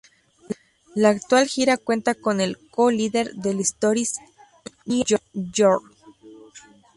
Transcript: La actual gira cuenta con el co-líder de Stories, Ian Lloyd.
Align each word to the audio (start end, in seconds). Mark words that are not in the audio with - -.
La 0.95 1.09
actual 1.09 1.45
gira 1.45 1.77
cuenta 1.77 2.15
con 2.15 2.41
el 2.41 2.57
co-líder 2.71 3.33
de 3.35 3.51
Stories, 3.61 4.17
Ian 4.85 5.21
Lloyd. 5.35 5.91